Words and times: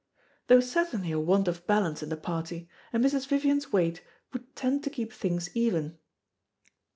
There 0.47 0.57
was 0.57 0.71
certainly 0.71 1.11
a 1.11 1.19
want 1.19 1.47
of 1.47 1.67
balance 1.67 2.01
in 2.01 2.09
the 2.09 2.17
party, 2.17 2.67
and 2.91 3.03
Mrs. 3.05 3.27
Vivian's 3.27 3.71
weight 3.71 4.01
would 4.33 4.55
tend 4.55 4.83
to 4.85 4.89
keep 4.89 5.13
things 5.13 5.55
even. 5.55 5.99